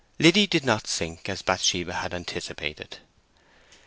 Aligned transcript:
Liddy 0.17 0.47
did 0.47 0.65
not 0.65 0.87
sink, 0.87 1.29
as 1.29 1.43
Bathsheba 1.43 1.93
had 1.93 2.11
anticipated. 2.11 2.97